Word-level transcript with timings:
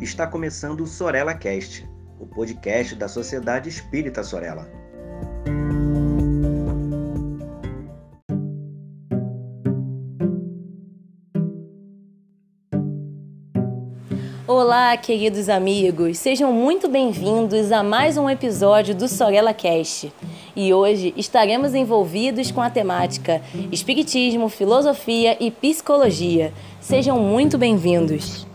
está 0.00 0.26
começando 0.26 0.82
o 0.82 0.86
Sorella 0.86 1.34
Cast, 1.34 1.88
o 2.20 2.26
podcast 2.26 2.94
da 2.94 3.08
Sociedade 3.08 3.68
Espírita 3.68 4.22
Sorella. 4.22 4.70
Olá, 14.46 14.96
queridos 14.96 15.48
amigos, 15.48 16.18
sejam 16.18 16.52
muito 16.52 16.88
bem-vindos 16.88 17.70
a 17.70 17.82
mais 17.82 18.16
um 18.16 18.30
episódio 18.30 18.94
do 18.94 19.08
Sorella 19.08 19.52
Cast. 19.52 20.12
E 20.56 20.72
hoje 20.72 21.12
estaremos 21.16 21.74
envolvidos 21.74 22.50
com 22.50 22.62
a 22.62 22.70
temática 22.70 23.42
Espiritismo, 23.70 24.48
Filosofia 24.48 25.36
e 25.38 25.50
Psicologia. 25.50 26.52
Sejam 26.80 27.18
muito 27.20 27.58
bem-vindos. 27.58 28.47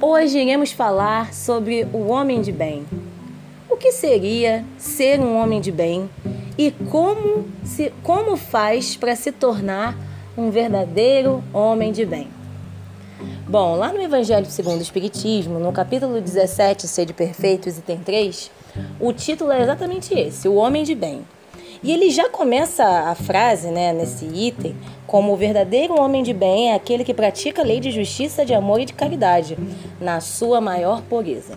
Hoje 0.00 0.38
iremos 0.38 0.72
falar 0.72 1.32
sobre 1.32 1.88
o 1.90 2.08
homem 2.08 2.42
de 2.42 2.52
bem. 2.52 2.84
O 3.70 3.78
que 3.78 3.92
seria 3.92 4.62
ser 4.76 5.18
um 5.20 5.40
homem 5.40 5.58
de 5.58 5.72
bem 5.72 6.10
e 6.58 6.70
como, 6.70 7.46
se, 7.64 7.90
como 8.02 8.36
faz 8.36 8.94
para 8.94 9.16
se 9.16 9.32
tornar 9.32 9.96
um 10.36 10.50
verdadeiro 10.50 11.42
homem 11.50 11.92
de 11.92 12.04
bem? 12.04 12.28
Bom, 13.48 13.74
lá 13.74 13.90
no 13.90 14.02
Evangelho 14.02 14.44
segundo 14.44 14.80
o 14.80 14.82
Espiritismo, 14.82 15.58
no 15.58 15.72
capítulo 15.72 16.20
17, 16.20 16.86
Sede 16.86 17.14
Perfeitos, 17.14 17.78
item 17.78 17.98
3, 18.00 18.50
o 19.00 19.14
título 19.14 19.50
é 19.50 19.62
exatamente 19.62 20.12
esse, 20.12 20.46
o 20.46 20.56
homem 20.56 20.84
de 20.84 20.94
bem. 20.94 21.22
E 21.82 21.92
ele 21.92 22.10
já 22.10 22.28
começa 22.28 22.84
a 22.84 23.14
frase, 23.14 23.68
né, 23.68 23.92
nesse 23.92 24.24
item, 24.24 24.74
como 25.06 25.32
o 25.32 25.36
verdadeiro 25.36 26.00
homem 26.00 26.22
de 26.22 26.32
bem 26.32 26.70
é 26.70 26.74
aquele 26.74 27.04
que 27.04 27.14
pratica 27.14 27.62
a 27.62 27.64
lei 27.64 27.80
de 27.80 27.90
justiça, 27.90 28.44
de 28.44 28.54
amor 28.54 28.80
e 28.80 28.84
de 28.84 28.92
caridade, 28.92 29.56
na 30.00 30.20
sua 30.20 30.60
maior 30.60 31.02
pureza. 31.02 31.56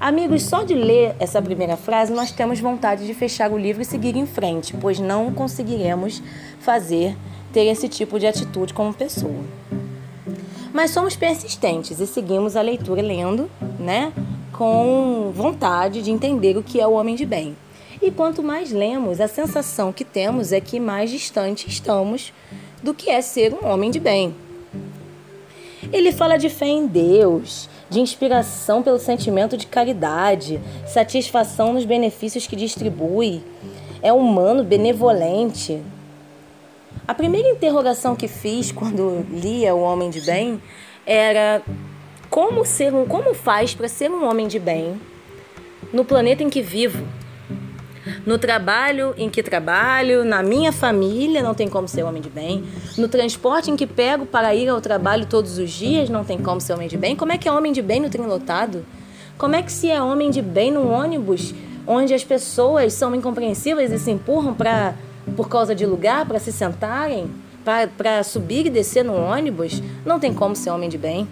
Amigos, 0.00 0.42
só 0.42 0.64
de 0.64 0.74
ler 0.74 1.14
essa 1.20 1.40
primeira 1.40 1.76
frase, 1.76 2.12
nós 2.12 2.32
temos 2.32 2.58
vontade 2.58 3.06
de 3.06 3.14
fechar 3.14 3.52
o 3.52 3.56
livro 3.56 3.82
e 3.82 3.84
seguir 3.84 4.16
em 4.16 4.26
frente, 4.26 4.74
pois 4.80 4.98
não 4.98 5.32
conseguiremos 5.32 6.20
fazer, 6.58 7.16
ter 7.52 7.66
esse 7.66 7.88
tipo 7.88 8.18
de 8.18 8.26
atitude 8.26 8.74
como 8.74 8.92
pessoa. 8.92 9.44
Mas 10.72 10.90
somos 10.90 11.14
persistentes 11.14 12.00
e 12.00 12.06
seguimos 12.06 12.56
a 12.56 12.62
leitura 12.62 13.00
lendo, 13.00 13.48
né, 13.78 14.12
com 14.52 15.30
vontade 15.32 16.02
de 16.02 16.10
entender 16.10 16.56
o 16.56 16.62
que 16.62 16.80
é 16.80 16.86
o 16.86 16.94
homem 16.94 17.14
de 17.14 17.24
bem. 17.24 17.56
E 18.02 18.10
quanto 18.10 18.42
mais 18.42 18.72
lemos, 18.72 19.20
a 19.20 19.28
sensação 19.28 19.92
que 19.92 20.04
temos 20.04 20.50
é 20.50 20.60
que 20.60 20.80
mais 20.80 21.08
distante 21.08 21.68
estamos 21.68 22.32
do 22.82 22.92
que 22.92 23.08
é 23.08 23.22
ser 23.22 23.54
um 23.54 23.64
homem 23.64 23.92
de 23.92 24.00
bem. 24.00 24.34
Ele 25.92 26.10
fala 26.10 26.36
de 26.36 26.48
fé 26.48 26.66
em 26.66 26.86
Deus, 26.86 27.68
de 27.88 28.00
inspiração 28.00 28.82
pelo 28.82 28.98
sentimento 28.98 29.56
de 29.56 29.66
caridade, 29.68 30.60
satisfação 30.86 31.72
nos 31.72 31.84
benefícios 31.84 32.46
que 32.46 32.56
distribui, 32.56 33.40
é 34.02 34.12
humano, 34.12 34.64
benevolente, 34.64 35.80
a 37.06 37.14
primeira 37.14 37.48
interrogação 37.48 38.14
que 38.14 38.28
fiz 38.28 38.70
quando 38.70 39.24
lia 39.30 39.74
O 39.74 39.80
Homem 39.80 40.10
de 40.10 40.20
Bem 40.20 40.62
era 41.04 41.62
como 42.30 42.64
ser 42.64 42.94
um, 42.94 43.06
como 43.06 43.34
faz 43.34 43.74
para 43.74 43.88
ser 43.88 44.10
um 44.10 44.24
homem 44.24 44.46
de 44.46 44.58
bem 44.58 45.00
no 45.92 46.04
planeta 46.04 46.42
em 46.42 46.48
que 46.48 46.62
vivo? 46.62 47.04
No 48.24 48.38
trabalho 48.38 49.14
em 49.16 49.28
que 49.28 49.42
trabalho, 49.42 50.24
na 50.24 50.42
minha 50.42 50.70
família, 50.70 51.42
não 51.42 51.54
tem 51.54 51.68
como 51.68 51.88
ser 51.88 52.04
homem 52.04 52.22
de 52.22 52.30
bem. 52.30 52.64
No 52.96 53.08
transporte 53.08 53.70
em 53.70 53.76
que 53.76 53.86
pego 53.86 54.24
para 54.24 54.54
ir 54.54 54.68
ao 54.68 54.80
trabalho 54.80 55.26
todos 55.26 55.58
os 55.58 55.70
dias, 55.70 56.08
não 56.08 56.24
tem 56.24 56.38
como 56.38 56.60
ser 56.60 56.74
homem 56.74 56.88
de 56.88 56.96
bem. 56.96 57.16
Como 57.16 57.32
é 57.32 57.38
que 57.38 57.48
é 57.48 57.52
homem 57.52 57.72
de 57.72 57.82
bem 57.82 58.00
no 58.00 58.08
trem 58.08 58.26
lotado? 58.26 58.86
Como 59.36 59.56
é 59.56 59.62
que 59.62 59.72
se 59.72 59.90
é 59.90 60.00
homem 60.00 60.30
de 60.30 60.40
bem 60.40 60.70
no 60.70 60.88
ônibus, 60.88 61.52
onde 61.84 62.14
as 62.14 62.22
pessoas 62.22 62.92
são 62.92 63.12
incompreensíveis 63.12 63.90
e 63.90 63.98
se 63.98 64.10
empurram 64.10 64.54
para 64.54 64.94
por 65.36 65.48
causa 65.48 65.74
de 65.74 65.86
lugar 65.86 66.26
para 66.26 66.38
se 66.38 66.52
sentarem, 66.52 67.30
para 67.96 68.22
subir 68.22 68.66
e 68.66 68.70
descer 68.70 69.04
no 69.04 69.14
ônibus, 69.14 69.82
não 70.04 70.18
tem 70.18 70.34
como 70.34 70.54
ser 70.54 70.70
homem 70.70 70.88
de 70.88 70.98
bem. 70.98 71.28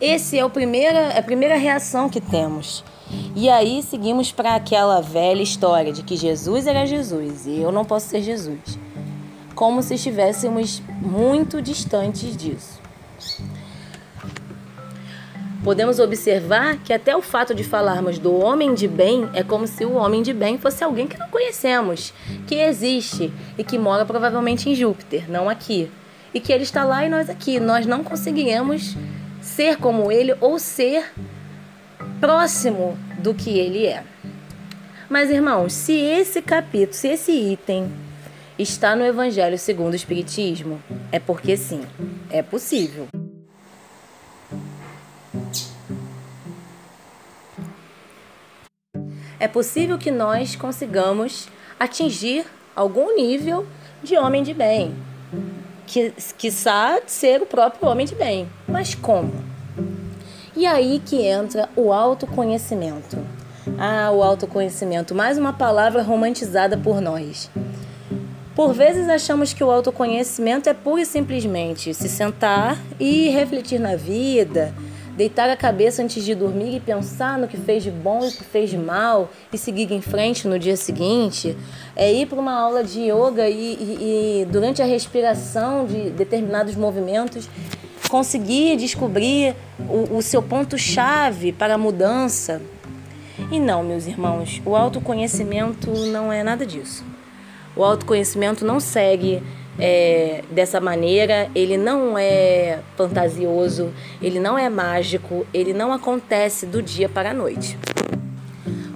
Esse 0.00 0.38
é 0.38 0.44
o 0.44 0.50
primeira, 0.50 1.18
a 1.18 1.22
primeira 1.22 1.56
reação 1.56 2.08
que 2.08 2.20
temos. 2.20 2.84
E 3.34 3.48
aí 3.48 3.82
seguimos 3.82 4.32
para 4.32 4.54
aquela 4.54 5.00
velha 5.00 5.42
história 5.42 5.92
de 5.92 6.02
que 6.02 6.16
Jesus 6.16 6.66
era 6.66 6.86
Jesus 6.86 7.46
e 7.46 7.58
eu 7.58 7.70
não 7.72 7.84
posso 7.84 8.08
ser 8.08 8.22
Jesus. 8.22 8.78
Como 9.54 9.82
se 9.82 9.94
estivéssemos 9.94 10.82
muito 11.02 11.60
distantes 11.60 12.36
disso 12.36 12.80
podemos 15.62 15.98
observar 15.98 16.78
que 16.78 16.92
até 16.92 17.14
o 17.14 17.22
fato 17.22 17.54
de 17.54 17.62
falarmos 17.62 18.18
do 18.18 18.34
homem 18.34 18.74
de 18.74 18.88
bem 18.88 19.28
é 19.34 19.42
como 19.42 19.66
se 19.66 19.84
o 19.84 19.94
homem 19.94 20.22
de 20.22 20.32
bem 20.32 20.58
fosse 20.58 20.82
alguém 20.82 21.06
que 21.06 21.18
não 21.18 21.28
conhecemos, 21.28 22.14
que 22.46 22.54
existe 22.54 23.32
e 23.58 23.64
que 23.64 23.78
mora 23.78 24.04
provavelmente 24.04 24.70
em 24.70 24.74
Júpiter, 24.74 25.30
não 25.30 25.48
aqui. 25.48 25.90
E 26.32 26.40
que 26.40 26.52
ele 26.52 26.62
está 26.62 26.84
lá 26.84 27.04
e 27.04 27.08
nós 27.08 27.28
aqui. 27.28 27.58
Nós 27.58 27.86
não 27.86 28.04
conseguiremos 28.04 28.96
ser 29.54 29.76
como 29.76 30.10
ele 30.10 30.34
ou 30.40 30.58
ser 30.58 31.12
próximo 32.20 32.96
do 33.18 33.34
que 33.34 33.58
ele 33.58 33.86
é. 33.86 34.04
Mas 35.08 35.30
irmãos, 35.30 35.72
se 35.72 35.92
esse 35.92 36.40
capítulo, 36.40 36.94
se 36.94 37.08
esse 37.08 37.32
item 37.32 37.90
está 38.58 38.94
no 38.94 39.04
Evangelho 39.04 39.58
segundo 39.58 39.92
o 39.92 39.96
Espiritismo, 39.96 40.80
é 41.10 41.18
porque 41.18 41.56
sim, 41.56 41.82
é 42.30 42.42
possível. 42.42 43.08
é 49.40 49.48
possível 49.48 49.96
que 49.96 50.10
nós 50.10 50.54
consigamos 50.54 51.48
atingir 51.78 52.44
algum 52.76 53.16
nível 53.16 53.66
de 54.02 54.16
homem 54.18 54.42
de 54.42 54.52
bem, 54.52 54.94
que 55.86 56.12
quiçá 56.36 57.00
ser 57.06 57.40
o 57.40 57.46
próprio 57.46 57.88
homem 57.88 58.06
de 58.06 58.14
bem. 58.14 58.46
Mas 58.70 58.94
como? 58.94 59.32
E 60.56 60.64
aí 60.64 61.02
que 61.04 61.22
entra 61.22 61.68
o 61.74 61.92
autoconhecimento. 61.92 63.18
Ah, 63.76 64.10
o 64.12 64.22
autoconhecimento, 64.22 65.14
mais 65.14 65.36
uma 65.36 65.52
palavra 65.52 66.02
romantizada 66.02 66.78
por 66.78 67.00
nós. 67.00 67.50
Por 68.54 68.72
vezes 68.72 69.08
achamos 69.08 69.52
que 69.52 69.64
o 69.64 69.70
autoconhecimento 69.70 70.68
é 70.68 70.74
pura 70.74 71.02
e 71.02 71.06
simplesmente 71.06 71.92
se 71.94 72.08
sentar 72.08 72.78
e 72.98 73.28
refletir 73.28 73.80
na 73.80 73.96
vida, 73.96 74.74
deitar 75.16 75.50
a 75.50 75.56
cabeça 75.56 76.02
antes 76.02 76.24
de 76.24 76.34
dormir 76.34 76.76
e 76.76 76.80
pensar 76.80 77.38
no 77.38 77.48
que 77.48 77.56
fez 77.56 77.82
de 77.82 77.90
bom 77.90 78.24
e 78.24 78.28
o 78.28 78.32
que 78.32 78.44
fez 78.44 78.70
de 78.70 78.78
mal 78.78 79.30
e 79.52 79.58
seguir 79.58 79.90
em 79.92 80.00
frente 80.00 80.46
no 80.46 80.58
dia 80.58 80.76
seguinte, 80.76 81.56
é 81.96 82.12
ir 82.12 82.26
para 82.26 82.38
uma 82.38 82.52
aula 82.52 82.84
de 82.84 83.00
yoga 83.00 83.48
e, 83.48 83.74
e, 83.74 84.42
e 84.42 84.44
durante 84.46 84.80
a 84.80 84.84
respiração 84.84 85.86
de 85.86 86.10
determinados 86.10 86.74
movimentos 86.76 87.48
conseguir 88.10 88.76
descobrir 88.76 89.54
o, 89.78 90.16
o 90.16 90.22
seu 90.22 90.42
ponto-chave 90.42 91.52
para 91.52 91.74
a 91.74 91.78
mudança. 91.78 92.60
E 93.50 93.60
não, 93.60 93.84
meus 93.84 94.06
irmãos, 94.06 94.60
o 94.66 94.74
autoconhecimento 94.74 95.90
não 96.08 96.32
é 96.32 96.42
nada 96.42 96.66
disso. 96.66 97.04
O 97.76 97.84
autoconhecimento 97.84 98.64
não 98.64 98.80
segue 98.80 99.40
é, 99.78 100.42
dessa 100.50 100.80
maneira, 100.80 101.48
ele 101.54 101.78
não 101.78 102.18
é 102.18 102.80
fantasioso, 102.96 103.92
ele 104.20 104.40
não 104.40 104.58
é 104.58 104.68
mágico, 104.68 105.46
ele 105.54 105.72
não 105.72 105.92
acontece 105.92 106.66
do 106.66 106.82
dia 106.82 107.08
para 107.08 107.30
a 107.30 107.34
noite. 107.34 107.78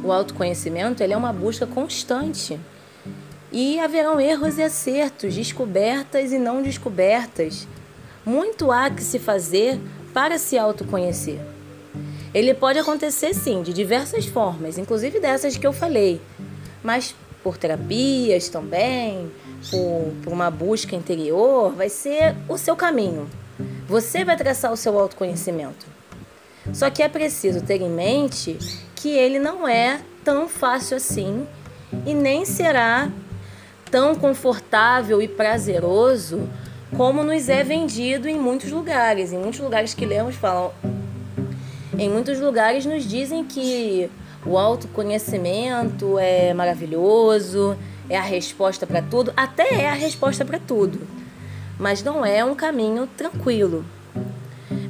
O 0.02 0.12
autoconhecimento 0.12 1.02
ele 1.02 1.12
é 1.12 1.16
uma 1.16 1.32
busca 1.32 1.66
constante. 1.66 2.60
E 3.52 3.78
haverão 3.78 4.20
erros 4.20 4.58
e 4.58 4.62
acertos, 4.62 5.36
descobertas 5.36 6.32
e 6.32 6.38
não 6.38 6.60
descobertas. 6.60 7.68
Muito 8.24 8.70
há 8.72 8.90
que 8.90 9.02
se 9.02 9.18
fazer 9.18 9.78
para 10.12 10.38
se 10.38 10.56
autoconhecer. 10.56 11.40
Ele 12.32 12.54
pode 12.54 12.78
acontecer 12.78 13.34
sim, 13.34 13.62
de 13.62 13.72
diversas 13.72 14.26
formas, 14.26 14.78
inclusive 14.78 15.20
dessas 15.20 15.56
que 15.56 15.66
eu 15.66 15.72
falei, 15.72 16.20
mas 16.82 17.14
por 17.42 17.56
terapias 17.56 18.48
também, 18.48 19.30
por, 19.70 20.12
por 20.22 20.32
uma 20.32 20.50
busca 20.50 20.96
interior, 20.96 21.72
vai 21.72 21.88
ser 21.88 22.34
o 22.48 22.56
seu 22.56 22.74
caminho. 22.74 23.28
Você 23.86 24.24
vai 24.24 24.36
traçar 24.36 24.72
o 24.72 24.76
seu 24.76 24.98
autoconhecimento. 24.98 25.86
Só 26.72 26.88
que 26.90 27.02
é 27.02 27.08
preciso 27.08 27.60
ter 27.60 27.82
em 27.82 27.90
mente 27.90 28.58
que 28.96 29.10
ele 29.10 29.38
não 29.38 29.68
é 29.68 30.00
tão 30.24 30.48
fácil 30.48 30.96
assim 30.96 31.46
e 32.06 32.14
nem 32.14 32.44
será 32.46 33.10
tão 33.90 34.14
confortável 34.14 35.20
e 35.20 35.28
prazeroso 35.28 36.48
como 36.96 37.24
nos 37.24 37.48
é 37.48 37.64
vendido 37.64 38.28
em 38.28 38.38
muitos 38.38 38.70
lugares. 38.70 39.32
Em 39.32 39.38
muitos 39.38 39.60
lugares 39.60 39.94
que 39.94 40.06
lemos 40.06 40.36
falam, 40.36 40.72
em 41.98 42.08
muitos 42.08 42.38
lugares 42.40 42.86
nos 42.86 43.04
dizem 43.04 43.44
que 43.44 44.08
o 44.46 44.56
autoconhecimento 44.58 46.18
é 46.18 46.54
maravilhoso, 46.54 47.76
é 48.08 48.16
a 48.16 48.22
resposta 48.22 48.86
para 48.86 49.02
tudo, 49.02 49.32
até 49.36 49.82
é 49.82 49.88
a 49.88 49.94
resposta 49.94 50.44
para 50.44 50.58
tudo, 50.58 51.00
mas 51.78 52.02
não 52.02 52.24
é 52.24 52.44
um 52.44 52.54
caminho 52.54 53.08
tranquilo. 53.16 53.84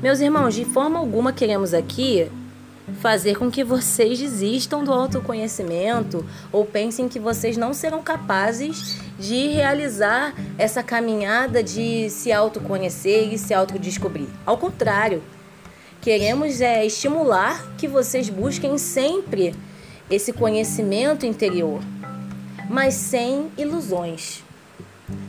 Meus 0.02 0.20
irmãos, 0.20 0.54
de 0.54 0.64
forma 0.64 0.98
alguma 0.98 1.32
queremos 1.32 1.72
aqui 1.72 2.30
fazer 3.00 3.36
com 3.36 3.50
que 3.50 3.64
vocês 3.64 4.18
desistam 4.18 4.84
do 4.84 4.92
autoconhecimento 4.92 6.24
ou 6.52 6.66
pensem 6.66 7.08
que 7.08 7.18
vocês 7.18 7.56
não 7.56 7.72
serão 7.72 8.02
capazes 8.02 8.96
de 9.18 9.48
realizar 9.48 10.34
essa 10.58 10.82
caminhada 10.82 11.62
de 11.62 12.10
se 12.10 12.30
autoconhecer 12.30 13.32
e 13.32 13.38
se 13.38 13.54
autodescobrir. 13.54 14.28
Ao 14.44 14.58
contrário, 14.58 15.22
queremos 16.00 16.60
é, 16.60 16.84
estimular 16.84 17.74
que 17.78 17.88
vocês 17.88 18.28
busquem 18.28 18.76
sempre 18.76 19.54
esse 20.10 20.32
conhecimento 20.32 21.24
interior, 21.24 21.80
mas 22.68 22.94
sem 22.94 23.50
ilusões, 23.56 24.42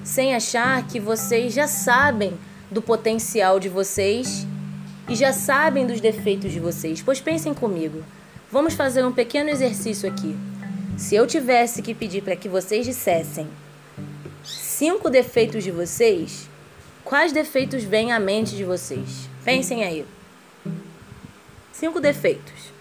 sem 0.04 0.36
achar 0.36 0.86
que 0.88 1.00
vocês 1.00 1.54
já 1.54 1.68
sabem 1.68 2.34
do 2.70 2.82
potencial 2.82 3.60
de 3.60 3.70
vocês 3.70 4.46
e 5.08 5.16
já 5.16 5.32
sabem 5.32 5.86
dos 5.86 6.02
defeitos 6.02 6.52
de 6.52 6.60
vocês. 6.60 7.02
Pois 7.02 7.22
pensem 7.22 7.54
comigo. 7.54 8.04
Vamos 8.52 8.74
fazer 8.74 9.04
um 9.06 9.12
pequeno 9.12 9.50
exercício 9.50 10.10
aqui. 10.10 10.36
Se 10.98 11.16
eu 11.16 11.28
tivesse 11.28 11.82
que 11.82 11.94
pedir 11.94 12.22
para 12.22 12.36
que 12.36 12.48
vocês 12.48 12.86
dissessem 12.86 13.48
cinco 14.44 15.10
defeitos 15.10 15.64
de 15.64 15.72
vocês, 15.72 16.48
quais 17.04 17.32
defeitos 17.32 17.84
vêm 17.84 18.12
à 18.12 18.20
mente 18.20 18.56
de 18.56 18.64
vocês? 18.64 19.30
Pensem 19.44 19.84
aí. 19.84 20.06
Cinco 21.72 22.00
defeitos. 22.00 22.72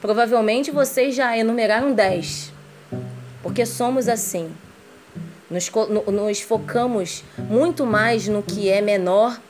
Provavelmente 0.00 0.70
vocês 0.70 1.14
já 1.14 1.36
enumeraram 1.36 1.92
dez, 1.92 2.52
porque 3.42 3.64
somos 3.66 4.08
assim. 4.08 4.50
Nos, 5.50 5.70
nos 6.12 6.40
focamos 6.40 7.24
muito 7.38 7.86
mais 7.86 8.28
no 8.28 8.42
que 8.42 8.68
é 8.68 8.80
menor 8.80 9.40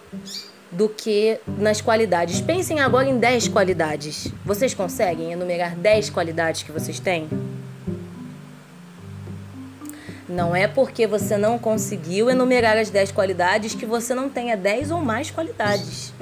do 0.71 0.89
que 0.89 1.39
nas 1.47 1.81
qualidades. 1.81 2.41
Pensem 2.41 2.81
agora 2.81 3.09
em 3.09 3.19
10 3.19 3.49
qualidades. 3.49 4.29
Vocês 4.45 4.75
conseguem 4.75 5.33
enumerar 5.33 5.75
10 5.75 6.11
qualidades 6.11 6.63
que 6.63 6.73
vocês 6.73 7.01
têm? 7.01 7.29
Não 10.29 10.55
é 10.55 10.69
porque 10.69 11.07
você 11.07 11.39
não 11.39 11.59
conseguiu 11.59 12.29
enumerar 12.29 12.77
as 12.77 12.91
10 12.91 13.13
qualidades 13.13 13.75
que 13.75 13.87
você 13.87 14.15
não 14.15 14.29
tenha 14.29 14.57
10 14.57 14.91
ou 14.91 15.01
mais 15.01 15.31
qualidades. 15.31 16.13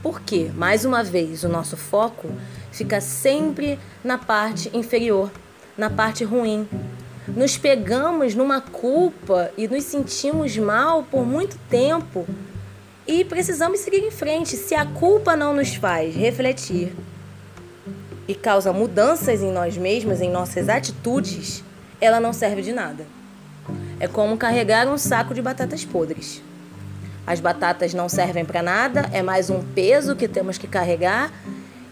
Por 0.00 0.20
quê? 0.20 0.52
Mais 0.54 0.84
uma 0.84 1.02
vez, 1.02 1.42
o 1.42 1.48
nosso 1.48 1.76
foco 1.76 2.30
fica 2.70 3.00
sempre 3.00 3.76
na 4.04 4.16
parte 4.16 4.70
inferior, 4.72 5.32
na 5.76 5.90
parte 5.90 6.22
ruim. 6.22 6.68
Nos 7.26 7.58
pegamos 7.58 8.36
numa 8.36 8.60
culpa 8.60 9.50
e 9.58 9.66
nos 9.66 9.82
sentimos 9.82 10.56
mal 10.56 11.02
por 11.02 11.26
muito 11.26 11.58
tempo 11.68 12.24
e 13.06 13.24
precisamos 13.24 13.80
seguir 13.80 14.02
em 14.04 14.10
frente. 14.10 14.56
Se 14.56 14.74
a 14.74 14.84
culpa 14.84 15.36
não 15.36 15.54
nos 15.54 15.74
faz 15.74 16.14
refletir 16.14 16.94
e 18.26 18.34
causa 18.34 18.72
mudanças 18.72 19.42
em 19.42 19.52
nós 19.52 19.76
mesmos, 19.76 20.20
em 20.20 20.30
nossas 20.30 20.68
atitudes, 20.68 21.62
ela 22.00 22.18
não 22.18 22.32
serve 22.32 22.62
de 22.62 22.72
nada. 22.72 23.06
É 24.00 24.08
como 24.08 24.36
carregar 24.36 24.88
um 24.88 24.98
saco 24.98 25.32
de 25.32 25.40
batatas 25.40 25.84
podres. 25.84 26.42
As 27.26 27.40
batatas 27.40 27.94
não 27.94 28.08
servem 28.08 28.44
para 28.44 28.62
nada, 28.62 29.08
é 29.12 29.22
mais 29.22 29.50
um 29.50 29.62
peso 29.62 30.14
que 30.14 30.28
temos 30.28 30.58
que 30.58 30.68
carregar 30.68 31.32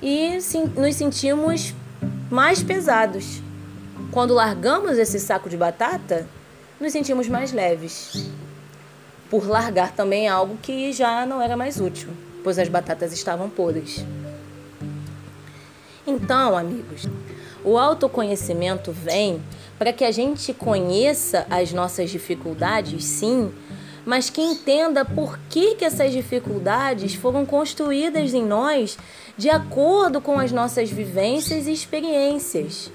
e 0.02 0.38
nos 0.76 0.94
sentimos 0.94 1.74
mais 2.30 2.62
pesados. 2.62 3.40
Quando 4.12 4.34
largamos 4.34 4.98
esse 4.98 5.18
saco 5.18 5.48
de 5.48 5.56
batata, 5.56 6.26
nos 6.80 6.92
sentimos 6.92 7.28
mais 7.28 7.52
leves 7.52 8.28
por 9.34 9.48
largar 9.48 9.90
também 9.90 10.28
algo 10.28 10.56
que 10.62 10.92
já 10.92 11.26
não 11.26 11.42
era 11.42 11.56
mais 11.56 11.80
útil, 11.80 12.08
pois 12.44 12.56
as 12.56 12.68
batatas 12.68 13.12
estavam 13.12 13.50
podres. 13.50 14.04
Então, 16.06 16.56
amigos, 16.56 17.08
o 17.64 17.76
autoconhecimento 17.76 18.92
vem 18.92 19.42
para 19.76 19.92
que 19.92 20.04
a 20.04 20.12
gente 20.12 20.54
conheça 20.54 21.48
as 21.50 21.72
nossas 21.72 22.10
dificuldades, 22.10 23.04
sim, 23.04 23.52
mas 24.06 24.30
que 24.30 24.40
entenda 24.40 25.04
por 25.04 25.36
que, 25.50 25.74
que 25.74 25.84
essas 25.84 26.12
dificuldades 26.12 27.16
foram 27.16 27.44
construídas 27.44 28.34
em 28.34 28.44
nós 28.44 28.96
de 29.36 29.50
acordo 29.50 30.20
com 30.20 30.38
as 30.38 30.52
nossas 30.52 30.88
vivências 30.90 31.66
e 31.66 31.72
experiências. 31.72 32.88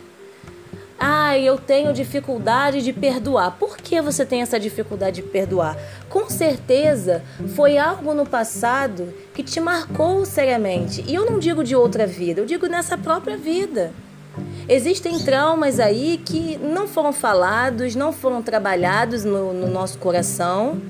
Ah, 1.01 1.37
eu 1.37 1.57
tenho 1.57 1.93
dificuldade 1.93 2.81
de 2.81 2.91
perdoar. 2.91 3.55
Por 3.57 3.77
que 3.77 4.01
você 4.01 4.25
tem 4.25 4.41
essa 4.41 4.59
dificuldade 4.59 5.21
de 5.21 5.27
perdoar? 5.29 5.77
Com 6.09 6.29
certeza 6.29 7.23
foi 7.55 7.77
algo 7.77 8.13
no 8.13 8.25
passado 8.25 9.13
que 9.33 9.41
te 9.41 9.61
marcou 9.61 10.25
seriamente. 10.25 11.01
E 11.07 11.15
eu 11.15 11.25
não 11.25 11.39
digo 11.39 11.63
de 11.63 11.73
outra 11.73 12.05
vida, 12.05 12.41
eu 12.41 12.45
digo 12.45 12.67
nessa 12.67 12.97
própria 12.97 13.37
vida. 13.37 13.93
Existem 14.67 15.17
traumas 15.19 15.79
aí 15.79 16.19
que 16.23 16.57
não 16.57 16.85
foram 16.85 17.13
falados, 17.13 17.95
não 17.95 18.11
foram 18.11 18.41
trabalhados 18.41 19.23
no, 19.23 19.53
no 19.53 19.67
nosso 19.67 19.97
coração 19.99 20.81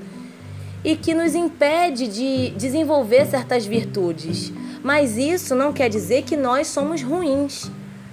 e 0.82 0.96
que 0.96 1.14
nos 1.14 1.36
impede 1.36 2.08
de 2.08 2.50
desenvolver 2.56 3.26
certas 3.26 3.64
virtudes. 3.64 4.52
Mas 4.82 5.16
isso 5.16 5.54
não 5.54 5.72
quer 5.72 5.88
dizer 5.88 6.22
que 6.22 6.36
nós 6.36 6.66
somos 6.66 7.00
ruins, 7.00 7.70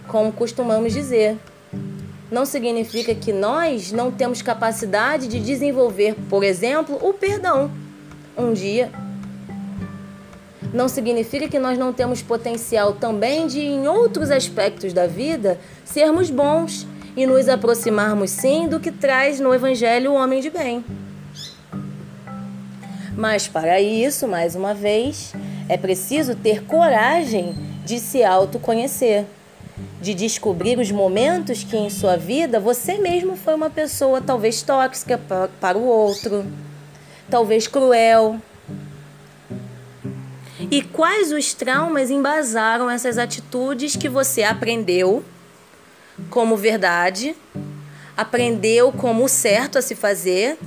como 0.08 0.32
costumamos 0.32 0.94
dizer 0.94 1.40
não 2.32 2.46
significa 2.46 3.16
que 3.16 3.32
nós 3.32 3.92
não 3.92 4.12
temos 4.12 4.42
capacidade 4.42 5.28
de 5.28 5.40
desenvolver, 5.40 6.16
por 6.30 6.44
exemplo, 6.44 6.98
o 7.02 7.14
perdão 7.14 7.72
um 8.38 8.54
dia. 8.54 8.92
Não 10.74 10.90
significa 10.90 11.48
que 11.48 11.58
nós 11.58 11.78
não 11.78 11.94
temos 11.94 12.22
potencial 12.22 12.94
também 12.94 13.48
de, 13.48 13.62
em 13.62 13.88
outros 13.88 14.30
aspectos 14.30 14.92
da 14.92 15.08
vida, 15.08 15.58
sermos 15.86 16.30
bons 16.30 16.86
e 17.16 17.26
nos 17.26 17.48
aproximarmos 17.48 18.30
sim 18.30 18.68
do 18.68 18.80
que 18.80 18.92
traz 18.92 19.40
no 19.40 19.54
Evangelho 19.54 20.12
o 20.12 20.16
homem 20.16 20.42
de 20.42 20.50
bem. 20.50 20.84
Mas 23.16 23.48
para 23.48 23.82
isso, 23.82 24.28
mais 24.28 24.54
uma 24.54 24.74
vez, 24.74 25.34
é 25.68 25.78
preciso 25.78 26.36
ter 26.36 26.64
coragem 26.66 27.56
de 27.84 28.00
se 28.00 28.24
autoconhecer 28.24 29.26
de 30.02 30.14
descobrir 30.14 30.78
os 30.78 30.92
momentos 30.92 31.64
que 31.64 31.76
em 31.76 31.90
sua 31.90 32.16
vida 32.16 32.60
você 32.60 32.98
mesmo 32.98 33.36
foi 33.36 33.56
uma 33.56 33.70
pessoa 33.70 34.22
talvez 34.22 34.62
tóxica 34.62 35.20
para 35.60 35.78
o 35.78 35.84
outro, 35.84 36.46
talvez 37.30 37.68
cruel. 37.68 38.40
E 40.72 40.82
quais 40.82 41.32
os 41.32 41.54
traumas 41.54 42.10
embasaram 42.10 42.90
essas 42.90 43.18
atitudes 43.18 43.96
que 43.96 44.10
você 44.10 44.44
aprendeu 44.44 45.24
como 46.30 46.58
verdade, 46.58 47.36
aprendeu 48.16 48.92
como 48.92 49.30
certo 49.30 49.78
a 49.78 49.82
se 49.82 49.96
fazer, 49.96 50.58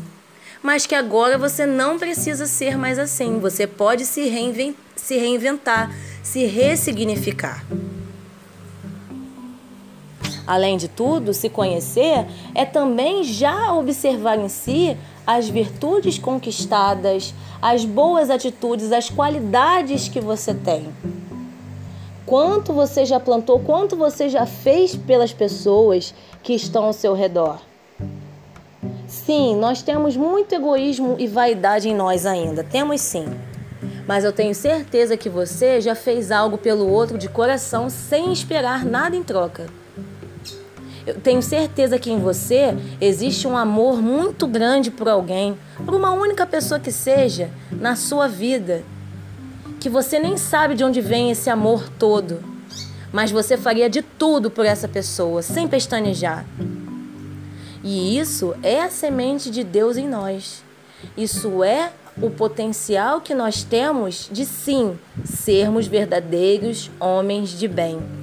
mas 0.63 0.87
que 0.87 0.95
agora 0.95 1.37
você 1.37 1.67
não 1.67 1.99
precisa 1.99 2.47
ser 2.47 2.77
mais 2.77 2.99
assim. 2.99 3.39
Você 3.41 3.67
pode 3.67 4.05
se, 4.07 4.29
reinventar, 4.29 5.91
se 6.23 6.45
ressignificar. 6.47 7.65
Além 10.50 10.76
de 10.76 10.88
tudo, 10.88 11.33
se 11.33 11.49
conhecer 11.49 12.26
é 12.57 12.64
também 12.64 13.23
já 13.23 13.73
observar 13.73 14.37
em 14.37 14.49
si 14.49 14.97
as 15.25 15.49
virtudes 15.49 16.19
conquistadas, 16.19 17.33
as 17.62 17.85
boas 17.85 18.30
atitudes, 18.30 18.90
as 18.90 19.09
qualidades 19.09 20.09
que 20.09 20.21
você 20.21 20.52
tem. 20.52 20.92
Quanto 22.26 22.73
você 22.73 23.04
já 23.04 23.21
plantou, 23.21 23.61
quanto 23.61 23.95
você 23.95 24.28
já 24.28 24.45
fez 24.45 24.97
pelas 24.97 25.33
pessoas 25.33 26.12
que 26.42 26.52
estão 26.52 26.87
ao 26.87 26.92
seu 26.92 27.14
redor. 27.14 27.61
Sim, 29.07 29.54
nós 29.54 29.83
temos 29.83 30.16
muito 30.16 30.52
egoísmo 30.52 31.14
e 31.16 31.28
vaidade 31.28 31.88
em 31.88 31.95
nós 31.95 32.26
ainda, 32.26 32.64
temos 32.64 33.00
sim. 33.00 33.26
Mas 34.04 34.25
eu 34.25 34.33
tenho 34.33 34.52
certeza 34.52 35.16
que 35.16 35.28
você 35.28 35.80
já 35.80 35.95
fez 35.95 36.33
algo 36.33 36.59
pelo 36.59 36.88
outro 36.88 37.16
de 37.16 37.28
coração 37.28 37.88
sem 37.88 38.33
esperar 38.33 38.85
nada 38.85 39.14
em 39.14 39.23
troca. 39.23 39.78
Eu 41.07 41.14
tenho 41.14 41.42
certeza 41.42 41.99
que 41.99 42.11
em 42.11 42.21
você 42.21 42.76
existe 43.00 43.47
um 43.47 43.57
amor 43.57 44.00
muito 44.02 44.47
grande 44.47 44.90
por 44.90 45.09
alguém, 45.09 45.57
por 45.85 45.95
uma 45.95 46.12
única 46.12 46.47
pessoa 46.47 46.78
que 46.78 46.92
seja 46.92 47.50
na 47.71 47.97
sua 47.97 48.28
vida, 48.28 48.83
que 49.78 49.88
você 49.88 50.19
nem 50.19 50.37
sabe 50.37 50.75
de 50.75 50.85
onde 50.85 51.00
vem 51.00 51.30
esse 51.30 51.49
amor 51.49 51.88
todo, 51.99 52.42
mas 53.12 53.30
você 53.30 53.57
faria 53.57 53.88
de 53.88 54.02
tudo 54.02 54.50
por 54.50 54.66
essa 54.66 54.87
pessoa, 54.87 55.42
sem 55.42 55.66
pestanejar. 55.66 56.45
E 57.83 58.19
isso 58.19 58.54
é 58.62 58.83
a 58.83 58.90
semente 58.90 59.50
de 59.50 59.64
Deus 59.64 59.97
em 59.97 60.07
nós. 60.07 60.62
Isso 61.16 61.64
é 61.64 61.92
o 62.21 62.28
potencial 62.30 63.23
que 63.23 63.35
nós 63.35 63.62
temos 63.62 64.28
de 64.30 64.45
sim 64.45 64.99
sermos 65.25 65.87
verdadeiros 65.87 66.90
homens 67.00 67.49
de 67.49 67.66
bem. 67.66 68.20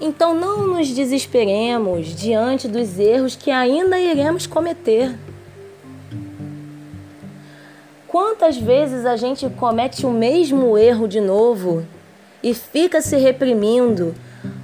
Então 0.00 0.34
não 0.34 0.66
nos 0.66 0.88
desesperemos 0.88 2.08
diante 2.14 2.66
dos 2.66 2.98
erros 2.98 3.36
que 3.36 3.50
ainda 3.50 3.98
iremos 4.00 4.46
cometer. 4.46 5.14
Quantas 8.08 8.56
vezes 8.56 9.04
a 9.04 9.16
gente 9.16 9.48
comete 9.50 10.06
o 10.06 10.10
mesmo 10.10 10.76
erro 10.78 11.06
de 11.06 11.20
novo 11.20 11.86
e 12.42 12.54
fica 12.54 13.02
se 13.02 13.16
reprimindo 13.16 14.14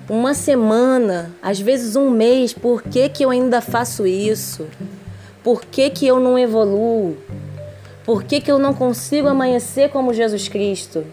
uma 0.09 0.35
semana, 0.35 1.31
às 1.43 1.61
vezes 1.61 1.97
um 1.97 2.11
mês, 2.11 2.53
por 2.55 2.83
que, 2.83 3.09
que 3.09 3.25
eu 3.25 3.31
ainda 3.31 3.61
faço 3.61 4.07
isso? 4.07 4.67
Por 5.45 5.65
que, 5.65 5.91
que 5.91 6.07
eu 6.07 6.19
não 6.19 6.39
evoluo? 6.39 7.17
Por 8.05 8.25
que, 8.25 8.41
que 8.41 8.51
eu 8.51 8.59
não 8.59 8.73
consigo 8.73 9.29
amanhecer 9.29 9.91
como 9.91 10.15
Jesus 10.15 10.49
Cristo? 10.49 11.05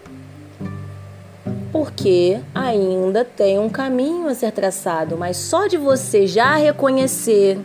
Porque 1.74 2.40
ainda 2.54 3.26
tem 3.26 3.58
um 3.58 3.68
caminho 3.68 4.30
a 4.30 4.36
ser 4.36 4.52
traçado, 4.52 5.18
mas 5.18 5.38
só 5.38 5.66
de 5.66 5.76
você 5.76 6.28
já 6.28 6.56
reconhecer 6.56 7.60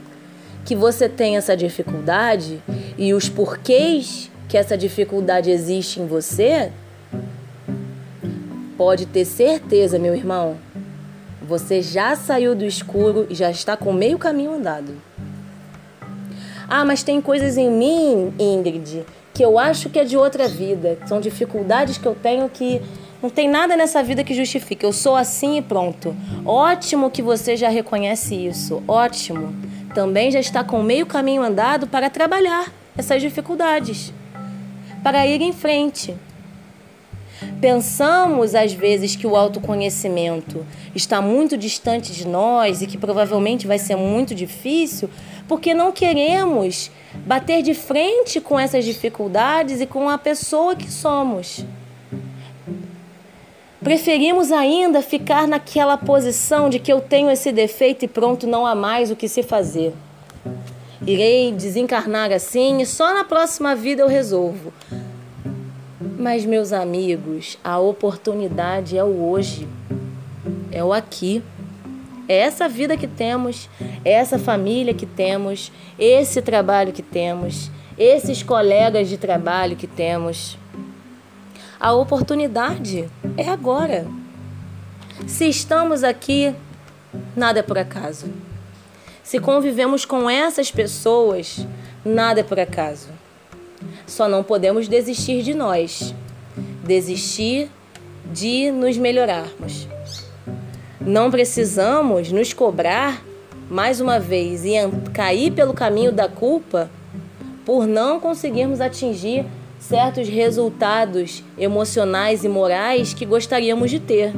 que 0.64 0.74
você 0.74 1.10
tem 1.10 1.36
essa 1.36 1.54
dificuldade 1.54 2.62
e 2.96 3.12
os 3.12 3.28
porquês 3.28 4.30
que 4.48 4.56
essa 4.56 4.78
dificuldade 4.78 5.50
existe 5.50 6.00
em 6.00 6.06
você, 6.06 6.72
pode 8.78 9.04
ter 9.04 9.26
certeza, 9.26 9.98
meu 9.98 10.14
irmão, 10.14 10.56
você 11.42 11.82
já 11.82 12.16
saiu 12.16 12.54
do 12.54 12.64
escuro 12.64 13.26
e 13.28 13.34
já 13.34 13.50
está 13.50 13.76
com 13.76 13.92
meio 13.92 14.16
caminho 14.18 14.54
andado. 14.54 14.94
Ah, 16.66 16.84
mas 16.84 17.02
tem 17.02 17.20
coisas 17.20 17.58
em 17.58 17.70
mim, 17.70 18.32
Ingrid, 18.38 19.04
que 19.34 19.44
eu 19.44 19.58
acho 19.58 19.90
que 19.90 19.98
é 19.98 20.04
de 20.04 20.16
outra 20.16 20.48
vida. 20.48 20.98
São 21.06 21.20
dificuldades 21.20 21.98
que 21.98 22.06
eu 22.06 22.14
tenho 22.14 22.48
que 22.48 22.80
não 23.22 23.28
tem 23.28 23.48
nada 23.48 23.76
nessa 23.76 24.02
vida 24.02 24.22
que 24.22 24.34
justifique. 24.34 24.84
Eu 24.84 24.92
sou 24.92 25.16
assim 25.16 25.58
e 25.58 25.62
pronto. 25.62 26.14
Ótimo 26.44 27.10
que 27.10 27.20
você 27.20 27.56
já 27.56 27.68
reconhece 27.68 28.34
isso. 28.34 28.82
Ótimo. 28.87 29.54
Também 29.94 30.30
já 30.30 30.38
está 30.38 30.62
com 30.62 30.82
meio 30.82 31.06
caminho 31.06 31.42
andado 31.42 31.87
para 31.87 32.08
trabalhar 32.08 32.72
essas 32.96 33.20
dificuldades 33.20 34.12
para 35.02 35.26
ir 35.26 35.40
em 35.40 35.52
frente. 35.52 36.14
Pensamos 37.60 38.54
às 38.54 38.72
vezes 38.72 39.14
que 39.14 39.26
o 39.26 39.37
autoconhecimento 39.37 40.66
está 40.94 41.20
muito 41.20 41.56
distante 41.56 42.12
de 42.12 42.26
nós 42.26 42.82
e 42.82 42.87
que 42.87 42.98
provavelmente 42.98 43.66
vai 43.66 43.78
ser 43.78 43.96
muito 43.96 44.34
difícil, 44.34 45.08
porque 45.46 45.72
não 45.72 45.92
queremos 45.92 46.90
bater 47.26 47.62
de 47.62 47.75
frente 47.75 48.40
com 48.40 48.58
essas 48.58 48.84
dificuldades 48.84 49.80
e 49.80 49.87
com 49.87 50.08
a 50.08 50.18
pessoa 50.18 50.75
que 50.75 50.90
somos. 50.90 51.64
Preferimos 53.82 54.50
ainda 54.50 55.00
ficar 55.00 55.47
naquela 55.47 55.97
posição 55.97 56.68
de 56.68 56.80
que 56.80 56.92
eu 56.92 57.00
tenho 57.00 57.30
esse 57.30 57.52
defeito 57.52 58.04
e 58.04 58.08
pronto, 58.08 58.47
não 58.47 58.66
há 58.66 58.75
mais 58.75 59.11
o 59.11 59.16
que 59.16 59.28
se 59.28 59.42
fazer. 59.42 59.94
Irei 61.06 61.52
desencarnar 61.52 62.32
assim 62.32 62.80
e 62.80 62.87
só 62.87 63.14
na 63.14 63.23
próxima 63.23 63.76
vida 63.76 64.02
eu 64.02 64.08
resolvo. 64.08 64.73
Mas, 66.18 66.44
meus 66.44 66.73
amigos, 66.73 67.56
a 67.62 67.78
oportunidade 67.78 68.99
é 68.99 69.04
o 69.04 69.30
hoje, 69.30 69.68
é 70.73 70.82
o 70.82 70.92
aqui. 70.92 71.42
É 72.28 72.37
essa 72.37 72.68
vida 72.68 72.97
que 72.97 73.06
temos, 73.06 73.70
é 74.04 74.12
essa 74.12 74.38
família 74.38 74.92
que 74.92 75.06
temos, 75.06 75.73
esse 75.99 76.42
trabalho 76.42 76.92
que 76.92 77.02
temos, 77.02 77.70
esses 77.97 78.42
colegas 78.42 79.08
de 79.08 79.16
trabalho 79.16 79.76
que 79.76 79.87
temos. 79.87 80.58
A 81.80 81.92
oportunidade 81.92 83.08
é 83.37 83.49
agora. 83.49 84.04
Se 85.28 85.49
estamos 85.49 86.02
aqui, 86.02 86.52
nada 87.37 87.61
é 87.61 87.62
por 87.62 87.78
acaso. 87.78 88.26
Se 89.23 89.38
convivemos 89.38 90.04
com 90.04 90.28
essas 90.28 90.73
pessoas, 90.73 91.64
nada 92.04 92.40
é 92.40 92.42
por 92.42 92.58
acaso. 92.58 93.11
Só 94.08 94.28
não 94.28 94.42
podemos 94.42 94.88
desistir 94.88 95.44
de 95.44 95.54
nós, 95.54 96.12
desistir 96.82 97.70
de 98.32 98.73
nos 98.73 98.99
melhorarmos. 98.99 99.87
Não 101.00 101.30
precisamos 101.30 102.32
nos 102.32 102.52
cobrar 102.52 103.23
mais 103.70 104.00
uma 104.00 104.18
vez 104.18 104.64
e 104.64 104.73
cair 105.14 105.52
pelo 105.52 105.73
caminho 105.73 106.11
da 106.11 106.28
culpa 106.28 106.90
por 107.64 107.87
não 107.87 108.18
conseguirmos 108.18 108.80
atingir 108.80 109.47
certos 109.78 110.28
resultados 110.28 111.42
emocionais 111.56 112.44
e 112.44 112.49
morais 112.49 113.14
que 113.14 113.25
gostaríamos 113.25 113.90
de 113.90 114.00
ter 114.00 114.35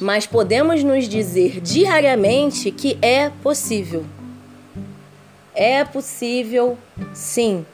mas 0.00 0.26
podemos 0.26 0.82
nos 0.82 1.08
dizer 1.08 1.60
diariamente 1.60 2.70
que 2.70 2.98
é 3.02 3.30
possível. 3.42 4.04
É 5.54 5.84
possível, 5.84 6.78
sim, 7.12 7.66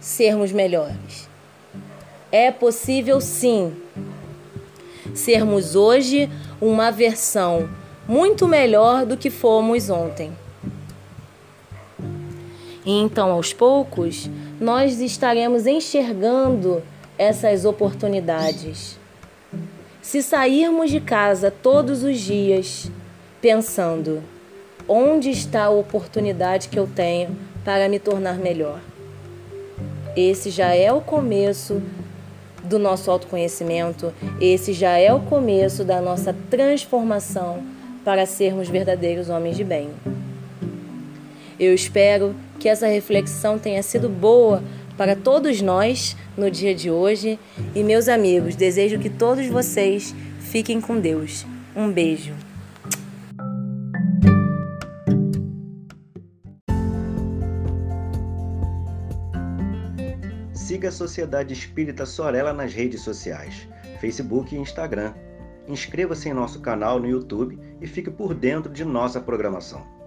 sermos 0.00 0.50
melhores. 0.50 1.28
É 2.32 2.50
possível, 2.50 3.20
sim, 3.20 3.74
sermos 5.14 5.74
hoje 5.74 6.30
uma 6.60 6.90
versão 6.90 7.68
muito 8.06 8.48
melhor 8.48 9.04
do 9.04 9.16
que 9.16 9.28
fomos 9.28 9.90
ontem. 9.90 10.32
E 12.88 12.90
então, 12.90 13.32
aos 13.32 13.52
poucos, 13.52 14.30
nós 14.58 14.98
estaremos 14.98 15.66
enxergando 15.66 16.82
essas 17.18 17.66
oportunidades. 17.66 18.98
Se 20.00 20.22
sairmos 20.22 20.90
de 20.90 20.98
casa 20.98 21.50
todos 21.50 22.02
os 22.02 22.18
dias 22.18 22.90
pensando 23.42 24.22
onde 24.88 25.28
está 25.28 25.64
a 25.64 25.70
oportunidade 25.70 26.70
que 26.70 26.78
eu 26.78 26.86
tenho 26.86 27.36
para 27.62 27.90
me 27.90 27.98
tornar 27.98 28.38
melhor, 28.38 28.80
esse 30.16 30.48
já 30.48 30.74
é 30.74 30.90
o 30.90 31.02
começo 31.02 31.82
do 32.64 32.78
nosso 32.78 33.10
autoconhecimento, 33.10 34.14
esse 34.40 34.72
já 34.72 34.96
é 34.96 35.12
o 35.12 35.20
começo 35.20 35.84
da 35.84 36.00
nossa 36.00 36.34
transformação 36.48 37.62
para 38.02 38.24
sermos 38.24 38.66
verdadeiros 38.66 39.28
homens 39.28 39.58
de 39.58 39.64
bem. 39.64 39.90
Eu 41.58 41.74
espero 41.74 42.36
que 42.60 42.68
essa 42.68 42.86
reflexão 42.86 43.58
tenha 43.58 43.82
sido 43.82 44.08
boa 44.08 44.62
para 44.96 45.16
todos 45.16 45.60
nós 45.60 46.16
no 46.36 46.48
dia 46.48 46.72
de 46.72 46.88
hoje. 46.88 47.38
E 47.74 47.82
meus 47.82 48.08
amigos, 48.08 48.54
desejo 48.54 48.98
que 49.00 49.10
todos 49.10 49.46
vocês 49.46 50.14
fiquem 50.38 50.80
com 50.80 51.00
Deus. 51.00 51.44
Um 51.74 51.90
beijo. 51.90 52.32
Siga 60.52 60.90
a 60.90 60.92
Sociedade 60.92 61.52
Espírita 61.54 62.06
Sorella 62.06 62.52
nas 62.52 62.72
redes 62.72 63.00
sociais, 63.00 63.66
Facebook 64.00 64.54
e 64.54 64.58
Instagram. 64.58 65.12
Inscreva-se 65.66 66.28
em 66.28 66.32
nosso 66.32 66.60
canal 66.60 67.00
no 67.00 67.08
YouTube 67.08 67.58
e 67.80 67.86
fique 67.86 68.10
por 68.10 68.32
dentro 68.32 68.72
de 68.72 68.84
nossa 68.84 69.20
programação. 69.20 69.97